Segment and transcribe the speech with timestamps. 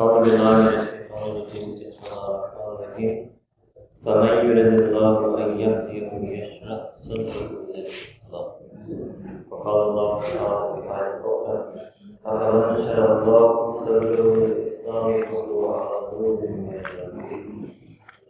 [0.00, 3.14] أعوذ بالله من الشيطان الرجيم بسم الله الرحمن الرحيم.
[4.04, 8.46] فمن يرد الله أن يهديه يشرح صدره للإسلام
[9.50, 11.58] وقال الله تعالى في آية أخرى
[12.26, 17.30] أفمن شرح الله صدره للإسلام فهو على نور من ربه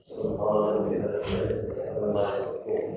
[0.04, 2.92] سبحان ربك رب العزة عما يصفون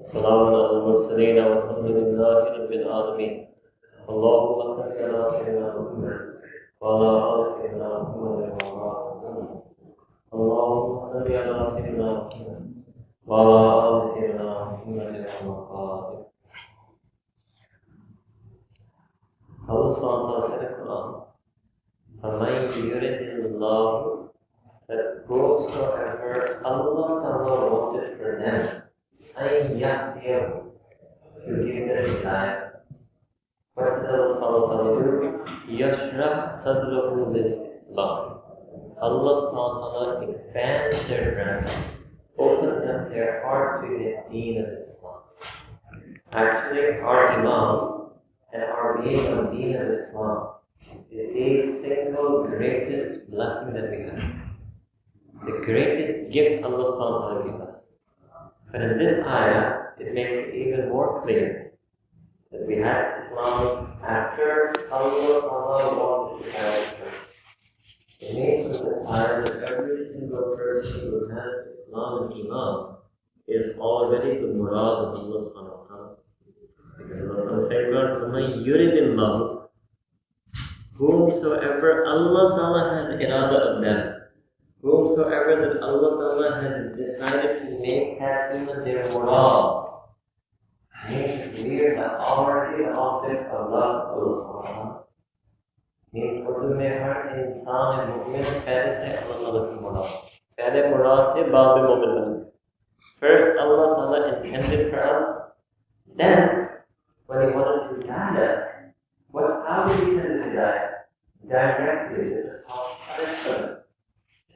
[0.00, 3.34] وسلام على المرسلين والحمد لله رب العالمين.
[4.08, 5.20] اللهم صل على
[13.28, 16.24] سيدنا محمد وعلى
[19.68, 21.06] Allah subhanahu wa ta'ala said in Quran,
[22.24, 23.20] فَمَنْ يُرِدِ
[23.52, 23.92] اللَّهُ
[24.88, 28.88] That whosoever Allah Ta'ala wanted for them,
[29.36, 30.48] أَنْ يَهْدِيَهُ
[31.44, 32.80] To give them hidayah.
[33.76, 35.36] What did Allah subhanahu wa ta'ala do?
[35.68, 38.24] يَشْرَحْ صَدْرَهُ لِلْإِسْلَامِ
[39.04, 41.68] Allah subhanahu wa ta'ala expands their breast,
[42.38, 45.22] opens up their heart to the deen of Islam.
[46.32, 48.10] Actually, our Imam
[48.52, 50.48] and our being on deen of Islam
[51.10, 54.38] is the single greatest blessing that we have.
[55.46, 57.92] The greatest gift Allah subhanahu wa ta'ala gave us.
[58.70, 61.72] But in this ayah, it makes it even more clear
[62.52, 67.27] that we had Islam after Allah Allah wanted to
[68.21, 68.21] have it first.
[68.21, 72.95] It means from this ayah that every single person who has Islam and Iman
[73.47, 76.15] is already the murad of Allah subhanahu wa ta'ala.
[76.97, 79.59] Because Allah said, فَمَنْ يُرِدِ اللَّهُ
[80.97, 84.21] Whomsoever Allah Ta'ala has irada of them,
[84.81, 89.83] whomsoever that Allah Ta'ala has decided to make that human their murad,
[91.09, 94.46] means clear that already the object of love of Allah means
[96.17, 100.11] Urdu में हर इंसान मुमिन पहले से अल्लाह ताला की मुराद
[100.59, 102.41] पहले मुराद थे बाद में मुमिन बने
[103.21, 105.23] First Allah Ta'ala intended for us
[106.19, 106.69] then
[107.27, 108.61] when he wanted to guide us
[109.37, 110.85] what how did he send us to guide
[111.53, 113.65] directly this is called punishment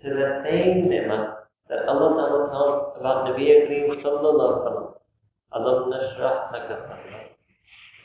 [0.04, 1.24] so that same ni'mah
[1.72, 4.88] that Allah Ta'ala tells about Nabi Kareem Sallallahu Alaihi Wasallam
[5.54, 7.32] Alam nashrah laka sadrak.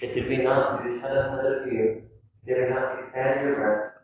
[0.00, 2.02] It did we not do shada sadr for you?
[2.47, 3.97] Did we not expand your breast?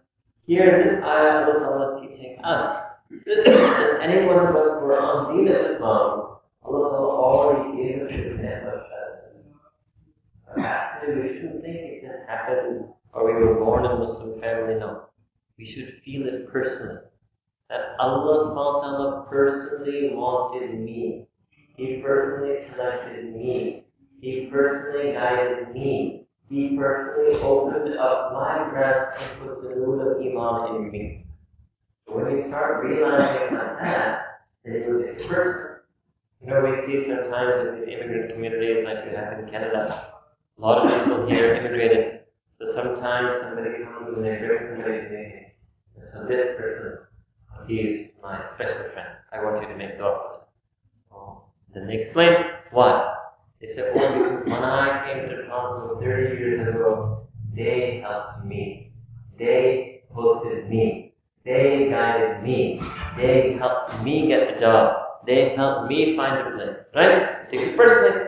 [0.45, 2.83] Here this ayah, Allah is teaching us
[3.25, 8.11] that any one of us who are on deen of Islam, Allah already gave us
[8.11, 13.85] this name of shada uh, we shouldn't think it just happened or we were born
[13.85, 14.75] in a Muslim family.
[14.75, 15.05] No.
[15.57, 16.99] We should feel it personally.
[17.69, 21.27] That Allah subhanahu personally wanted me
[21.75, 23.85] he personally selected me.
[24.21, 26.22] He personally guided me.
[26.49, 30.21] He personally opened up my breast and put the nur of
[30.75, 31.25] in me.
[32.05, 35.83] So when you start realizing like that, then you person.
[36.41, 40.11] You know, we see sometimes in these immigrant communities like we have in Canada,
[40.57, 42.21] a lot of people here immigrated.
[42.59, 45.53] So sometimes somebody comes and they bring somebody to me.
[46.11, 46.99] So this person,
[47.67, 49.09] he's my special friend.
[49.31, 50.41] I want you to make dua.
[51.09, 52.35] So then they explain
[52.71, 53.12] why.
[53.63, 58.91] They said, oh, because when I came to Toronto 30 years ago, they helped me.
[59.39, 61.13] They hosted me.
[61.45, 62.81] They guided me.
[63.15, 64.97] They helped me get the job.
[65.25, 66.89] They helped me find a place.
[66.93, 67.49] Right?
[67.49, 68.25] Take it personally.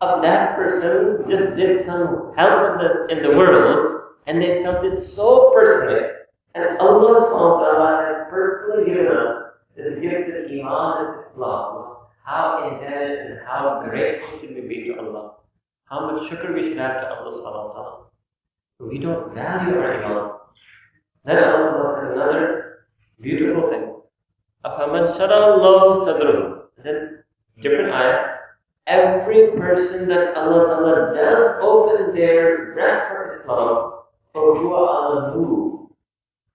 [0.00, 4.84] Of that person just did some help in the, in the world, and they felt
[4.84, 6.08] it so personally.
[6.56, 11.94] And Allah subhanahu wa ta'ala has personally given us this gift of Iman and Islam
[12.25, 15.33] how indebted and how grateful should we be to Allah?
[15.85, 18.05] How much shukr we should have to Allah subhanahu wa ta'ala.
[18.79, 20.31] We don't value our iman.
[21.25, 22.85] Then Allah said another
[23.19, 23.85] beautiful thing.
[24.65, 27.23] أَفَمَنْ شَرَى اللَّهُ صَدْرُهُ Then
[27.61, 28.35] different ayah.
[28.87, 33.93] Every person that Allah Ta'ala does open their breast for Islam,
[34.33, 35.89] فَهُوَ عَلَى نُورٍ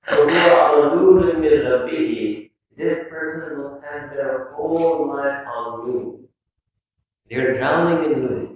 [0.07, 2.38] فَهُوَ عَلَى نُورٍ مِّن رَبِّهِ
[2.80, 6.16] this person will spend their whole life on nur.
[7.30, 8.48] They're drowning in nur.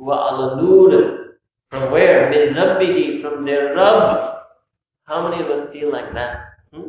[0.00, 1.36] Huwa ala nur.
[1.70, 2.30] From where?
[2.30, 4.44] Min rabbihi, from their Rabb.
[5.04, 6.54] How many of us feel like that?
[6.72, 6.88] Hmm?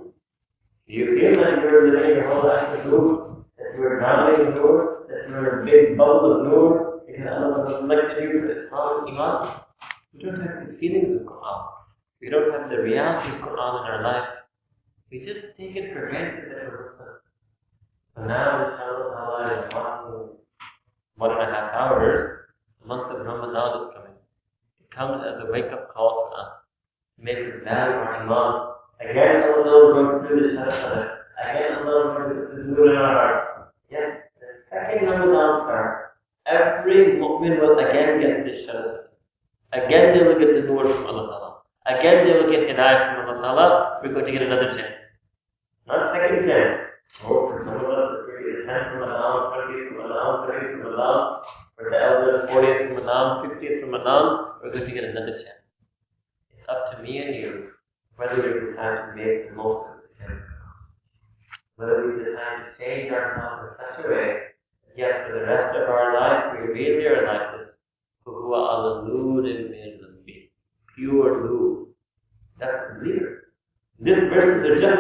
[0.87, 3.45] Do you feel like you're living your whole life in nur?
[3.57, 5.07] That you're drowning in nur?
[5.09, 7.01] That you're in a big bubble of nur?
[7.05, 9.61] Because Allah has selected you for Islam and Iman?
[10.13, 11.67] We don't have these feelings of Quran.
[12.21, 14.36] We don't have the reality of Quran in our life.
[15.11, 17.07] We just take it for granted that we're Muslim.
[18.15, 20.29] So now, inshallah, in one,
[21.15, 22.41] one and a half hours,
[22.81, 24.11] the month of Ramadan is coming.
[24.81, 26.51] It comes as a wake up call to us
[27.17, 31.17] to make us value our Iman Again, Allah is going to do the Shahada.
[31.39, 33.73] Again, Allah is going to the nur in our heart.
[33.89, 36.17] Yes, the second Ramadan starts,
[36.47, 39.03] every mu'min will again get this Shahada.
[39.71, 44.01] Again, they will get the nur from Allah Again, they will get hidayah from Allah
[44.03, 44.96] We're going to get another chance.
[45.87, 46.81] Not second chance.
[47.21, 51.41] Hope for someone else to give you tenth 20 twentieth Ramadan, thirtieth Ramadan,
[51.79, 55.79] or the elder fortieth Ramadan, fiftieth Ramadan, we're going to get another chance.
[56.51, 57.69] It's up to me and you
[58.17, 60.43] whether we decide to make the most of the chance.
[61.77, 64.27] Whether we decide to change ourselves in such a way
[64.83, 67.77] that yes, for the rest of our life we really are like this.
[68.25, 69.07] Fuhua al-Lud
[70.95, 71.87] pure Lud.
[72.59, 73.53] That's the believer.
[73.99, 74.97] This verses are just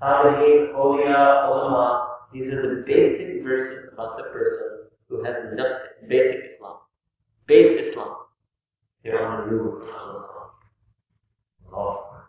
[0.00, 2.16] Salihin, Awliya, Ulama.
[2.32, 6.76] These are the basic verses about the person who has nafs, basic Islam.
[7.46, 8.14] Base Islam.
[9.02, 9.78] They're on the.
[11.72, 12.24] Allah.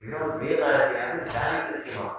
[0.00, 2.12] We don't realize we haven't valued this Iman.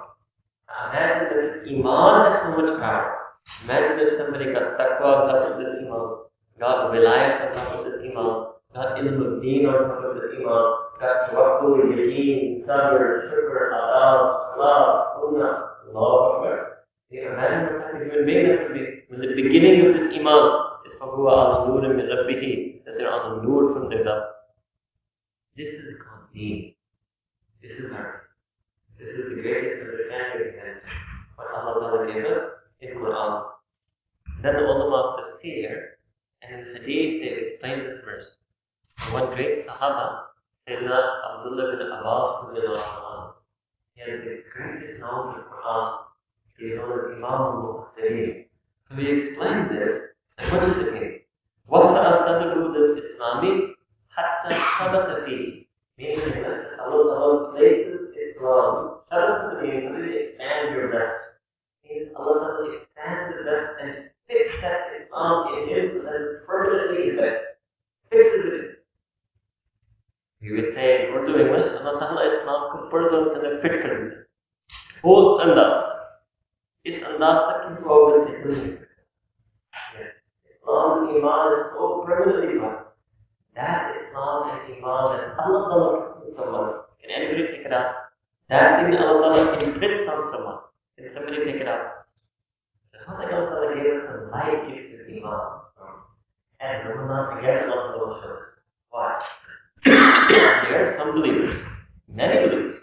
[0.90, 3.18] Imagine that this Iman has so much power.
[3.64, 6.24] Imagine if somebody got taqwa on top of this Iman,
[6.58, 10.30] got wilayat on top of this Iman, got ilm of deen on top of this
[10.38, 15.53] Iman, got tawakkul, yaqeen, sabr, shukr, adab, salah, sunnah,
[15.89, 16.85] Allahu Akbar.
[17.09, 19.03] You can imagine what kind of human being that would be.
[19.07, 20.43] When the beginning of this Iman
[20.85, 24.23] is فَهُوَ عَلَى نُورٍ مِّن رَبِّهِ that they're on the nur from their Rabb.
[25.57, 26.75] This is called deen.
[27.61, 28.23] This is our
[28.99, 30.83] this is the greatest understanding that
[31.35, 33.43] what Allah Ta'ala gave us in Quran.
[34.41, 35.99] Then the ulama of tafsir
[36.41, 38.37] and in hadith they've explained this verse.
[39.11, 40.23] One great Sahaba,
[40.70, 42.30] Sayyidina Abdullah bin Abbas
[43.94, 45.98] he has the greatest knowledge of Quran.
[46.56, 48.46] He is known as Imam al-Muqtadir.
[48.88, 49.98] So we explained this,
[50.38, 51.20] and what does it mean?
[51.68, 53.74] وَسَعَ صَدْرُهُ لِلْإِسْلَامِ
[54.14, 55.59] حَتَّى ثَبَتَ فِيهِ
[96.80, 98.54] And Ramadan, again, Allah Ta'ala shows us.
[98.88, 99.22] Why?
[99.84, 101.62] there are some believers,
[102.08, 102.76] many believers,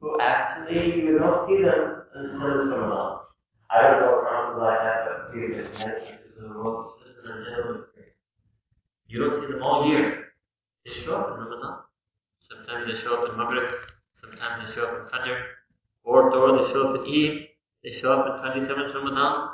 [0.00, 3.18] who actually you don't see them until it's Ramadan.
[3.70, 7.30] I don't know around like that, but we have messages in the world, this is
[7.30, 7.84] a.
[9.06, 10.24] You don't see them all year.
[10.84, 11.78] They show up in Ramadan.
[12.40, 13.70] Sometimes they show up in Maghrib,
[14.14, 15.38] sometimes they show up in Fajr,
[16.02, 17.48] or or they show up in Eid,
[17.84, 19.50] they show up in 27th Ramadan.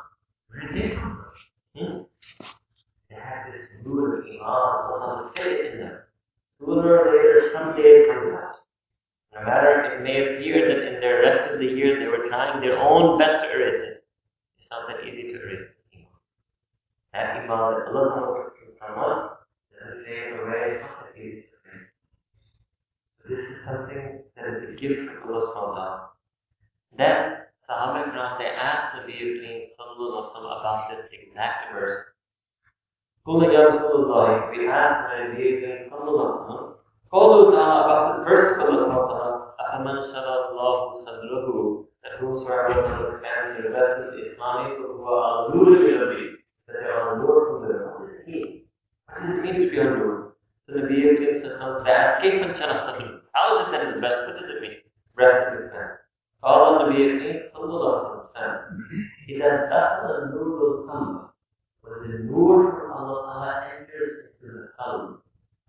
[0.48, 1.22] Where did they come
[1.74, 1.86] from?
[1.86, 2.02] Hmm?
[3.10, 5.98] They have this nur of Iman, Allah fit it in them.
[6.60, 8.56] Sooner or later, someday it comes out.
[9.34, 12.60] No matter it may appear that in the rest of the year they were trying
[12.60, 14.04] their own best to erase it,
[14.58, 16.06] it's not that easy to erase this Iman.
[17.14, 19.30] That Iman that Allah puts in someone
[19.72, 21.88] doesn't fade away, it's not that easy to erase.
[23.16, 26.09] So this is something that is a gift from Allah subhanahu wa ta'ala.
[26.97, 27.17] Then
[27.67, 31.97] Sahaba Ikram, they asked Nabi Kareem sallallahu alaihi wasallam about this exact verse.
[33.25, 36.73] قُلْ يَا رَسُولَ اللَّهِ We asked Nabi Kareem sallallahu alaihi wasallam
[37.13, 39.33] قَوْلُهُ ta'ala about this verse of Allah subhanahu wa ta'ala
[39.63, 40.35] أَفَمَنْ شَرَى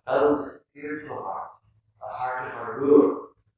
[0.09, 1.49] qalb the spiritual heart,
[1.99, 2.79] the heart of our.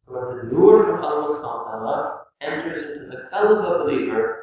[0.06, 4.41] So when the nur from Allah subhanahu wa enters into the qalb of a believer,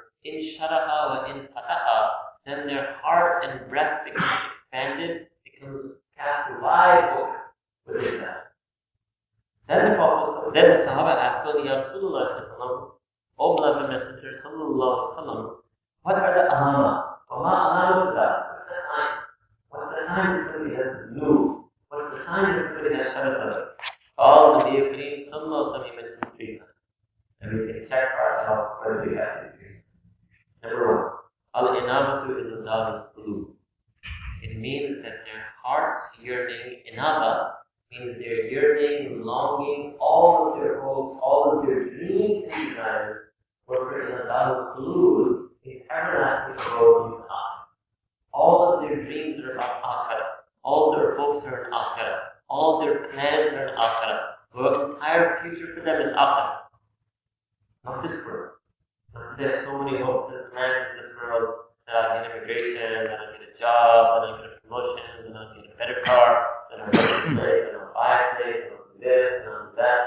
[37.38, 38.06] blue.
[38.06, 43.28] Means their yearning, longing, all of their hopes, all of their dreams and desires
[43.66, 47.18] were for Iladal Khulud, his everlasting abode in.
[48.34, 50.28] All of their dreams are about Akhirah.
[50.62, 52.18] All their hopes are in Akhirah.
[52.48, 54.34] All their plans are in Akhirah.
[54.54, 56.58] The entire future for them is Akhirah.
[57.84, 58.50] Not this world.
[59.38, 61.54] There's so many hopes and plans in this world
[61.86, 65.36] that I'll get immigration, that I'll get a job, that I'll get a promotion, that
[65.36, 68.72] I'll get a better car, that get a place, that I'll buy a place, that
[68.72, 70.00] I'll do this, and do that.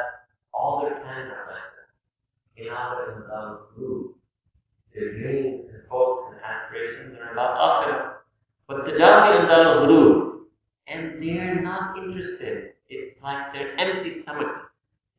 [0.54, 1.78] All their plans are planned.
[2.58, 4.16] In our and about group,
[4.94, 8.14] their dreams and hopes and aspirations oh, are about akhirah.
[8.68, 10.32] But tajafi and al
[10.88, 12.74] and they're not interested.
[12.90, 14.72] It's like they're empty stomach.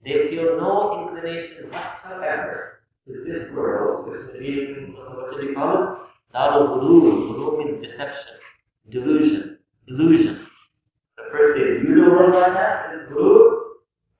[0.05, 5.89] They feel no inclination whatsoever to this world, which materialism, what do they call it?
[6.35, 7.35] Darul Ghurur.
[7.35, 8.35] Ghurur means deception,
[8.91, 10.42] delusion, illusion
[11.52, 13.62] The first they view the world like that is Ghurur.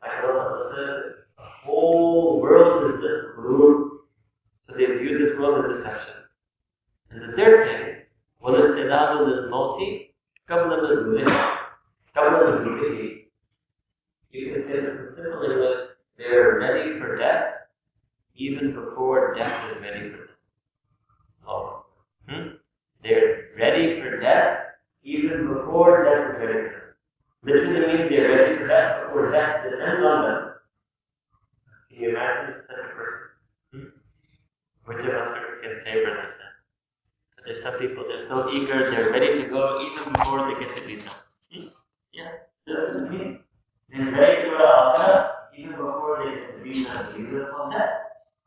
[0.01, 4.00] Like Allah said, the whole world is just Ghurur.
[4.67, 6.13] So they view this world as deception.
[7.12, 7.94] And the third thing,
[8.41, 9.79] والاستعداد للموت
[10.50, 11.25] قبل نزوله
[12.15, 13.17] قبل نزوله
[14.38, 15.77] you can say this in simple English,
[16.17, 17.53] they're ready for death
[18.36, 20.27] even before death is ready for them.
[21.48, 21.86] Oh.
[22.29, 22.48] Hmm?
[23.01, 24.60] They're ready for death
[25.03, 26.81] even before death is ready for them.
[27.44, 30.54] Literally means they're ready for death before death descends on them.
[31.90, 33.28] Can you imagine such a person?
[33.72, 33.88] Hmm?
[34.84, 36.38] Which of us can say for themselves?
[37.44, 40.82] There's some people, they're so eager, they're ready to go even before they get the
[40.87, 41.11] visa.
[41.52, 41.66] Hmm?
[42.12, 42.30] Yeah,
[42.64, 43.40] that's what it means.
[43.90, 47.50] They're ready to go to Akhirah even before they get the visa and the visa
[47.50, 47.90] from death.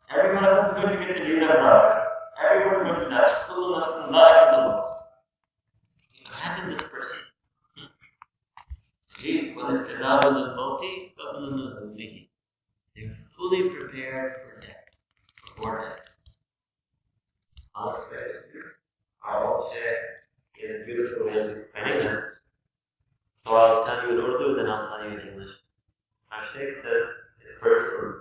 [0.09, 2.05] Everyone else is going to get the visa from Akhirah.
[2.49, 3.27] Everyone is going to die.
[3.43, 4.99] Kullu nafsin dha'iqatul maut.
[6.31, 7.19] Imagine this person.
[9.24, 10.80] Jeep, والاستعداد للموت
[11.18, 12.28] قبل نزوله.
[12.94, 14.88] They're fully prepared for death,
[15.44, 16.06] before death.
[17.74, 18.62] I'll explain this to you.
[19.22, 22.24] Our old Sheikh is a beautiful way of explaining this.
[23.44, 25.50] So I'll tell you in Urdu, then I'll tell you in English.
[26.32, 27.06] Our Sheikh says
[27.42, 28.20] in first Urdu,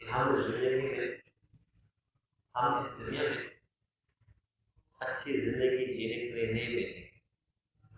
[0.00, 1.20] कि हम इस जिंदगी में
[2.56, 3.50] हम इस दुनिया में
[5.06, 7.10] अच्छी जिंदगी जीने के लिए नहीं भेजे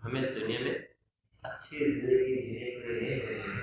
[0.03, 0.86] हम इस दुनिया में
[1.47, 3.53] अच्छी जिंदगी जीने के लिए नहीं भेजे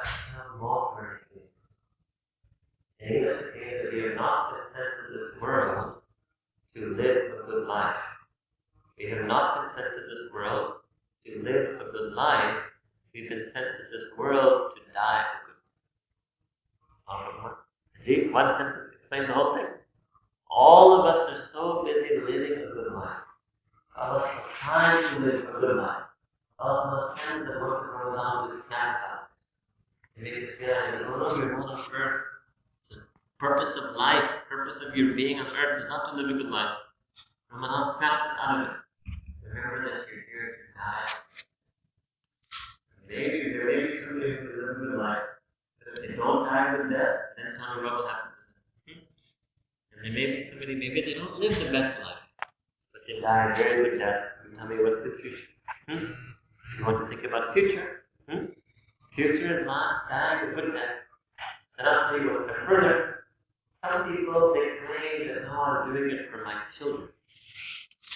[0.00, 1.48] अच्छा मौत मरने के लिए
[3.00, 5.94] English means that we have not been sent to this world
[6.74, 8.02] to live a good life.
[8.98, 10.74] We have not been sent to this world
[11.26, 12.58] to live a good life.
[13.14, 15.60] We've been sent to this world to die a good
[17.42, 17.56] life.
[18.04, 19.66] See, one sentence explains the whole thing.
[20.50, 23.24] All of us are so busy living a good life.
[23.96, 26.03] Allah is trying to live a good life.
[26.59, 29.27] Sends the month of Ramadan to snap us out.
[30.15, 32.23] And make us realize that no, no, you're on earth.
[32.89, 33.01] The
[33.39, 36.51] purpose of life, purpose of your being on earth is not to live a good
[36.51, 36.77] life.
[37.51, 38.73] Ramadan snaps us out of it.
[39.43, 41.09] Remember that you're here to die.
[43.09, 45.23] Maybe there may be somebody who lives a good life.
[45.79, 49.01] But if they don't die with death, then tell me what will happen to them.
[49.93, 50.05] Hmm?
[50.05, 52.23] And there may be somebody, maybe they don't live the best life,
[52.93, 54.23] but they die a very good death.
[54.49, 55.47] You tell me what's the future.
[55.89, 56.13] Hmm?
[56.77, 58.03] You want to think about the future.
[58.29, 58.45] Hmm?
[59.15, 61.07] Future is not time to put that.
[61.77, 63.25] And I'll tell you what's the further.
[63.83, 67.09] Some people they claim that no, I'm doing it for my children.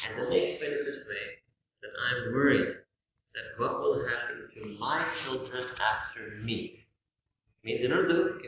[0.08, 1.40] And then they explain it this way
[1.82, 6.80] that I'm worried that what will happen to my children after me.
[7.64, 8.40] Means in Urdu.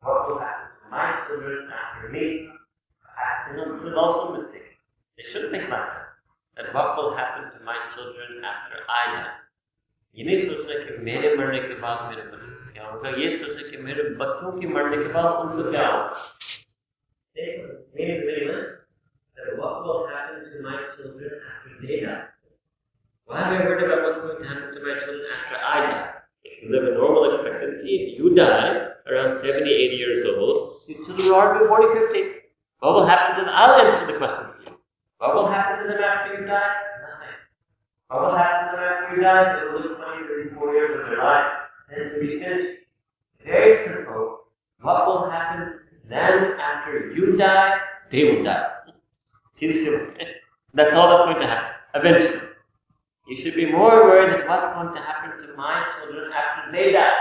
[0.00, 2.48] What will happen to my children after me?
[3.56, 4.62] This is also a mistake.
[5.16, 6.03] They shouldn't think like that
[6.55, 9.31] That what will happen to my children after I die?
[10.15, 13.69] ये नहीं सोचना कि मेरे मरने के बाद मेरे बच्चों को क्या होगा ये सोचना
[13.69, 16.39] कि मेरे बच्चों के मरने के बाद उनको क्या होगा
[17.99, 18.65] means meaningless
[19.35, 22.23] that what will happen to my children after they die?
[23.25, 26.11] Why am I worried about what's going to happen to my children after I die?
[26.43, 31.05] If you live a normal expectancy, if you die around 70, 80 years old, your
[31.05, 32.23] children are already 40, 50.
[32.79, 33.53] What will happen to them?
[33.53, 34.52] I'll answer the question for you.
[35.24, 36.74] what will happen to them after you die?
[37.00, 37.36] Nothing.
[38.08, 39.56] What will happen to them after you die?
[39.56, 41.52] They will live 20, 30, 40 years of their life.
[41.88, 42.76] Then it will be.
[43.42, 44.40] Very simple.
[44.82, 47.72] What will happen to them after you die?
[48.10, 48.68] They will die.
[49.54, 50.26] See the simple.
[50.74, 51.72] That's all that's going to happen.
[51.94, 52.42] Eventually.
[53.26, 56.92] You should be more worried that what's going to happen to my children after they
[56.92, 57.14] die.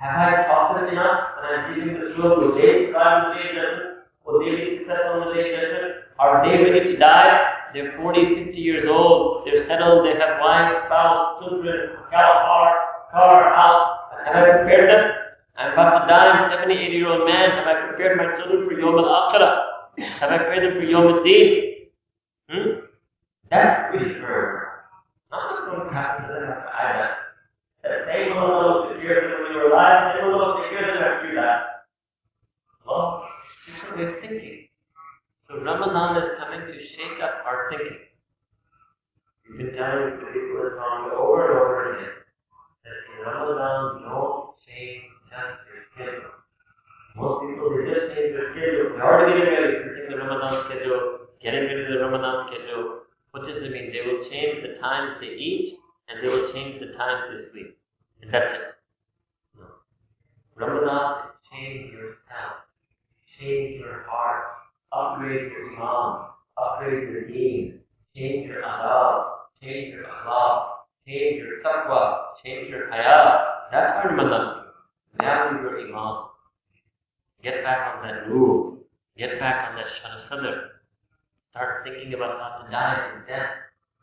[0.00, 2.16] Have I taught them enough when I'm leaving this?
[2.18, 3.98] Will they survive the day of judgment?
[4.26, 6.09] Will they be successful in the day of judgment?
[6.20, 7.50] Are they ready to die?
[7.72, 9.46] They're 40, 50 years old.
[9.46, 10.04] They're settled.
[10.04, 12.74] They have wives, spouse, children, car,
[13.10, 14.00] car, house.
[14.26, 15.12] Have I prepared them?
[15.56, 16.32] I'm about to die.
[16.32, 17.52] I'm 70, 80 year old man.
[17.52, 19.62] Have I prepared my children for Yom al Akhirah?
[20.20, 21.86] Have I prepared them for Yom al Deen?
[22.50, 22.70] Hmm?
[23.48, 24.84] That's what we remember.
[25.30, 27.16] Not what's going to happen to them after I die.
[27.82, 28.28] That same
[29.00, 31.62] care of them when you're alive, same care of them after you die.
[32.84, 33.26] Well,
[33.64, 34.69] different way of thinking.
[35.50, 37.98] So Ramadan is coming to shake up our thinking.
[39.48, 42.14] We've been telling the people in Ramadan over and over again
[42.84, 46.30] that in Ramadan, don't change just your schedule.
[47.16, 48.94] Most people, they just change their schedule.
[48.94, 53.00] They're already getting ready, printing the Ramadan schedule, getting rid of the Ramadan schedule.
[53.32, 53.90] What does it mean?
[53.90, 55.74] They will change the times they eat,
[56.08, 57.76] and they will change the times they sleep.
[58.22, 58.78] And that's it.
[59.58, 59.66] No.
[60.54, 62.70] Ramadan is change yourself.
[63.26, 64.59] Change your heart
[64.92, 67.80] upgrade your iman, upgrade your deen,
[68.16, 69.26] change your adab,
[69.62, 70.68] change your akhlaq,
[71.06, 73.68] change your taqwa, change your haya.
[73.70, 74.60] That's why Ramadan is
[75.18, 76.28] Value your iman.
[77.42, 78.78] Get back on that rule.
[79.16, 80.80] Get back on that shana sadr.
[81.50, 83.50] Start thinking about how to die in death.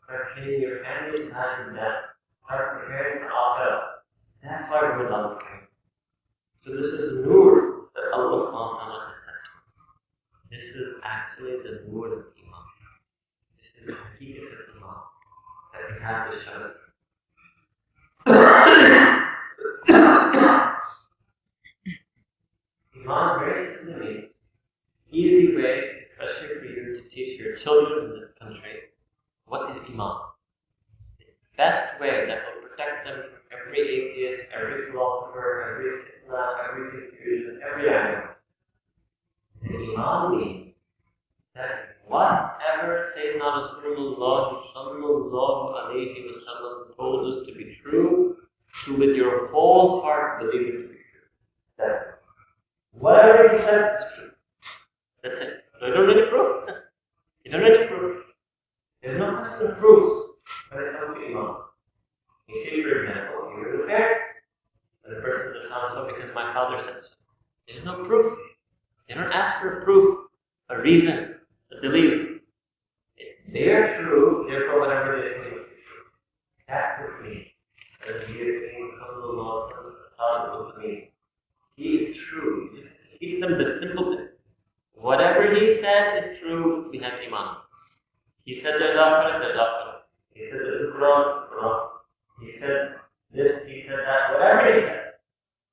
[0.04, 2.12] Start training your family to die in death.
[2.44, 3.80] Start preparing for akhirah.
[4.42, 5.66] That's why Ramadan is coming.
[6.64, 9.72] So this is nur that Allah subhanahu wa ta'ala has sent to us.
[10.50, 12.66] This is actually the nur of Iman.
[13.58, 15.00] This is the hakikat of Iman
[15.74, 16.58] that we have to show.
[22.96, 24.24] Iman very simply means
[25.10, 28.74] easy way, especially for you to teach your children in this country,
[29.46, 30.16] what is Iman?
[31.18, 31.26] The
[31.58, 37.60] best way that will protect them from every atheist, every philosopher, every fitna, every confusion,
[37.70, 38.37] every animal.
[39.62, 40.72] And Iman
[41.54, 48.36] that whatever Sayyidina Rasulullah sallallahu alayhi wa sallam told us to be true,
[48.84, 51.26] to with your whole heart believe it to be true.
[51.76, 52.14] That's it.
[52.92, 54.30] Whatever he said is true.
[55.22, 55.64] That's it.
[55.82, 56.68] You don't need proof.
[57.44, 58.24] You don't need proof.
[59.02, 60.32] There's no question of proofs
[60.70, 61.56] when it comes to Iman.
[62.48, 64.20] You for example, you are the parents.
[65.04, 67.16] And the person that sounds so because my father said so.
[67.66, 68.37] There's no proof.
[69.38, 70.26] Ask for proof,
[70.68, 71.36] a reason,
[71.70, 72.40] a belief.
[73.52, 75.64] They are true, therefore whatever they true.
[76.66, 77.46] That's what means.
[81.76, 82.82] He is true.
[83.20, 84.28] Teach them the simple thing.
[84.94, 87.58] Whatever he said is true, we have Iman.
[88.44, 90.00] He said there's akhirah, there's akhirah.
[90.34, 91.88] He said this is Quran, Quran.
[92.40, 92.94] He said
[93.30, 95.12] this, he said that, whatever he said,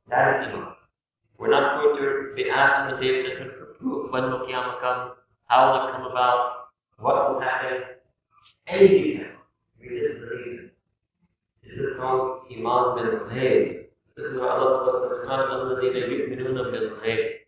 [0.10, 0.75] that is Iman.
[1.38, 4.48] We're not going to be asked on the day of judgment for proof when will
[4.48, 5.12] Qiyamah come,
[5.48, 7.84] how will it come about, what will happen,
[8.68, 9.32] any detail.
[9.80, 10.74] We just believe it.
[11.64, 13.86] This is called Iman bil Ghaib.
[14.16, 17.40] This is what Allah says, "Qad alladhina yu'minuna bil Ghaib."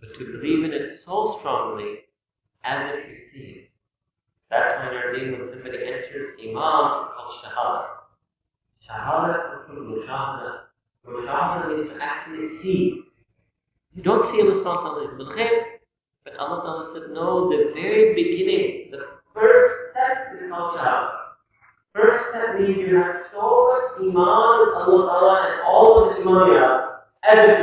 [0.00, 2.00] But to believe in it so strongly
[2.64, 3.70] as if you see it.
[4.50, 7.88] That's why in our deen, when somebody enters Iman, it's called Shahada.
[8.86, 10.60] Shahada comes from Mushahada.
[11.06, 13.02] Mushahada means to actually see.
[13.94, 15.18] You don't see a response on ta'ala is
[16.24, 21.10] but Allah Ta'ala said, no, the very beginning, the first step is Shahada.
[21.94, 26.22] First step means you have so much Iman with Allah Ta'ala and all of the
[26.22, 26.50] Iman
[27.58, 27.61] you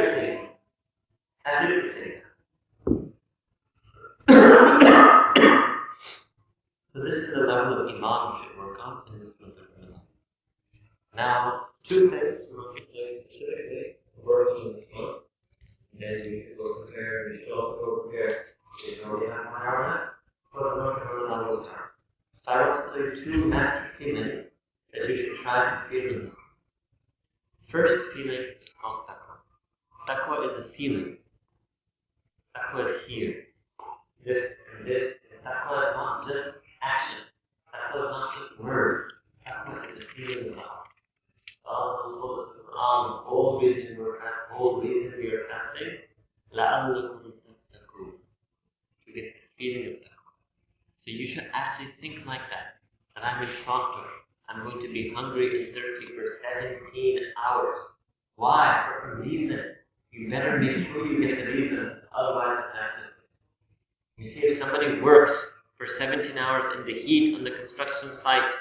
[66.88, 68.52] the heat on the construction site,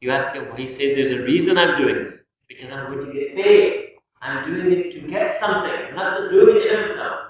[0.00, 2.22] you ask him, well, he says, there's a reason I'm doing this.
[2.48, 3.84] Because I'm going to get paid.
[4.22, 5.70] I'm doing it to get something.
[5.70, 7.20] I'm not just doing it in itself.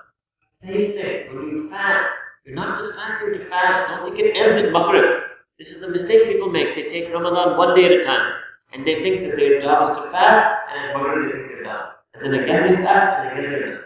[0.63, 1.35] Same thing.
[1.35, 2.09] When you fast,
[2.45, 3.89] you're not just fasting to fast.
[3.89, 5.23] Don't think it ends at Maghrib.
[5.59, 6.75] This is the mistake people make.
[6.75, 8.33] They take Ramadan one day at a time.
[8.73, 11.65] And they think that their job is to fast, and at Maghrib they think they're
[11.65, 11.89] done.
[12.15, 13.85] And then again they fast, and again they're done.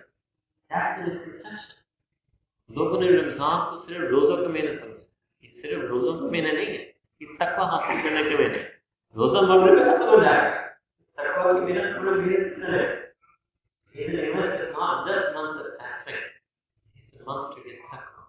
[0.70, 1.76] That's the misconception.
[2.76, 4.95] लोगों ने रमजान को सिर्फ रोजों का महीना समझा ये
[5.62, 6.80] सिर्फ रोजों का महीना नहीं है
[7.22, 8.64] ये तकवा हासिल करने का महीना है
[9.16, 10.50] रोजा मगरब में खत्म हो जाएगा
[11.20, 12.90] तकवा की मेहनत पूरा महीना कितना है
[13.94, 16.20] Isn't it not just month of fasting,
[16.96, 18.22] it's the month to get taqwa.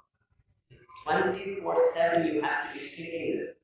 [1.06, 3.56] 24-7 you have to be thinking this.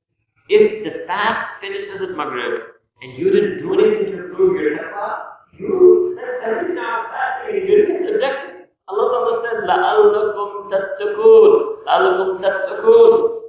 [0.50, 2.58] If the fast finishes at Maghrib
[3.02, 5.10] and you didn't do anything to improve your taqwa,
[5.60, 8.56] you, that's 17 hours fasting and you didn't get the objective.
[8.88, 11.52] Allah Ta'ala said, لَعَلَّكُمْ تَتَّقُونَ
[11.86, 13.39] لَعَلَّكُمْ تَتَّقُونَ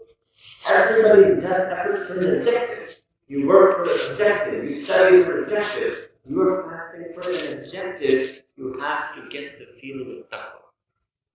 [0.68, 2.96] Everybody does efforts for an objective.
[3.28, 4.70] You work for an objective.
[4.70, 6.10] You study for an objective.
[6.28, 8.42] You are fasting for an objective.
[8.58, 10.62] You have to get the feeling of taqwa.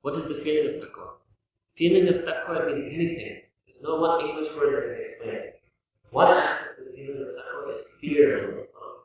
[0.03, 1.11] What is the feeling of taqwa?
[1.77, 3.55] Feeling of taqwa means many things.
[3.67, 5.61] There's no one English word that can explain it.
[6.11, 9.03] One aspect of the feeling of taqwa is fear of Allah.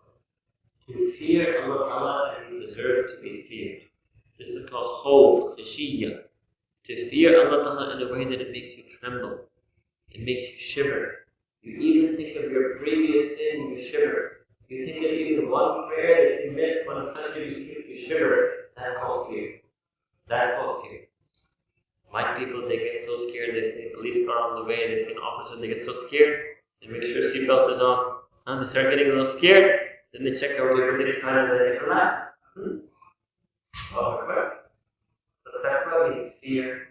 [0.88, 3.82] To fear Allah as He deserves to be feared.
[4.40, 6.24] This is called khawf, khashiyya.
[6.88, 9.40] To fear Allah in a way that it makes you tremble.
[10.16, 11.26] It makes you shiver.
[11.62, 14.46] You even think of your previous sin, you shiver.
[14.70, 18.72] You think of even one prayer that you missed one time, you, you shiver.
[18.78, 19.60] That's called fear.
[20.30, 21.02] That's called fear.
[22.12, 25.04] White people, they get so scared, they see a police car on the way, they
[25.04, 26.40] see an officer, they get so scared,
[26.82, 29.82] they make sure seatbelt is on, and they start getting a little scared,
[30.14, 32.32] then they check out everything's fine and they relax.
[32.56, 32.78] Hmm?
[33.92, 34.72] Correct.
[35.44, 36.88] So taqwa means fear.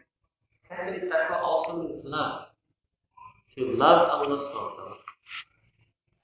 [0.68, 2.43] Second, taqwa also means love.
[3.56, 4.98] To love Allah subhanahu.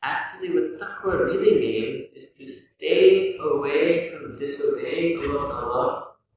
[0.02, 5.86] Actually, what taqwa really means is to stay away from disobeying Allah Ta'ala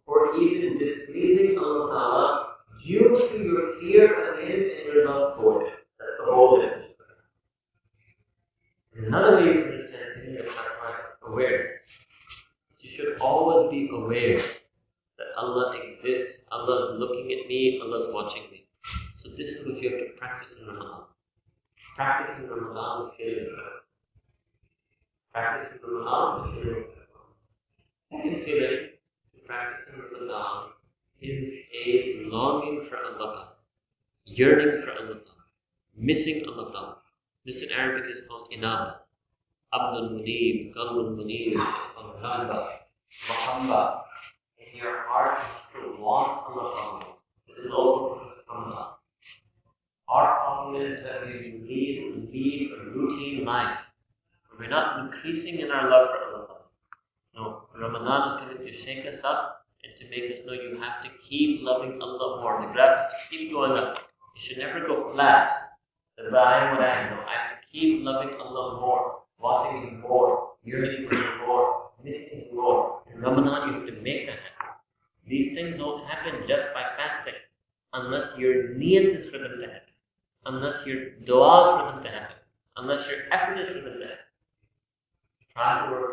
[0.06, 5.66] or even displeasing Allah Ta'ala due to your fear of Him and your love for
[5.66, 5.74] Him.
[5.98, 6.94] That's the whole definition.
[9.08, 11.74] Another way can understand thinking of taqwa is awareness.
[12.82, 14.38] You should always be aware
[15.18, 18.63] that Allah exists, Allah is looking at me, Allah is watching me.
[19.24, 21.04] So this is what you have to practice in Ramadan.
[21.96, 23.56] Practice in Ramadan the feeling.
[25.34, 26.84] Practice in Ramadan the feeling.
[28.12, 28.90] Second feeling
[29.34, 30.72] to practice in Ramadan
[31.22, 31.54] is
[31.86, 33.54] a longing for Allah,
[34.26, 35.22] yearning for Allah,
[35.96, 36.98] missing Allah.
[37.46, 39.04] This in Arabic is called inaba.
[39.74, 42.68] Abdul Munib, Qalbul Munib is called Ramba,
[43.30, 44.04] Muhammad.
[44.60, 45.40] In your heart,
[45.74, 47.16] you to want Allah.
[47.48, 48.93] This is also from Allah.
[50.10, 53.78] Our problem is that we lead, lead a routine life.
[54.60, 56.58] We're not increasing in our love for Allah.
[57.36, 61.02] No, Ramadan is coming to shake us up and to make us know you have
[61.04, 62.62] to keep loving Allah more.
[62.62, 63.98] The graph has to keep going up.
[64.36, 65.52] It should never go flat.
[66.18, 67.10] That I am what I.
[67.10, 71.90] No, I have to keep loving Allah more, wanting Him more, yearning for Him more,
[72.04, 73.02] missing Him more.
[73.12, 74.76] In Ramadan, you have to make that happen.
[75.28, 77.34] These things don't happen just by fasting,
[77.94, 79.83] unless your niyat is for them to happen,
[80.46, 82.36] unless your dua is for them to happen,
[82.78, 84.18] unless your effort is for them to happen.
[85.54, 86.13] Try to work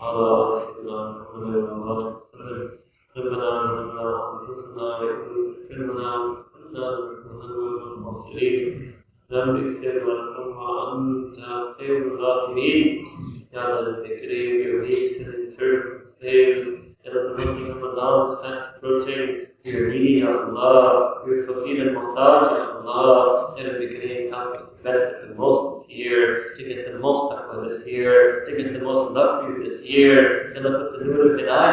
[0.00, 0.47] the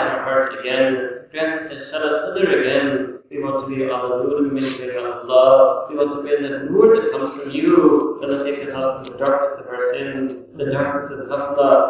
[0.07, 4.41] our heart again grant us a shara sadr again we want to be ala nur
[4.53, 5.87] min Allah.
[5.89, 8.19] We want to be in the nur that comes from you.
[8.21, 11.83] Allah take us out from the darkness of our sins, the darkness of the ghafla,